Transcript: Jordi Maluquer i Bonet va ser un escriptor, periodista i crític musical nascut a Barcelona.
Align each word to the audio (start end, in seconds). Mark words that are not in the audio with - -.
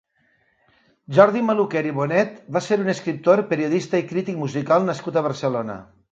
Jordi 1.17 1.41
Maluquer 1.49 1.83
i 1.89 1.91
Bonet 1.97 2.33
va 2.57 2.61
ser 2.67 2.77
un 2.85 2.89
escriptor, 2.93 3.43
periodista 3.51 4.01
i 4.05 4.05
crític 4.13 4.39
musical 4.45 4.89
nascut 4.89 5.21
a 5.21 5.23
Barcelona. 5.29 5.77